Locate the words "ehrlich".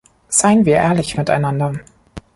0.77-1.15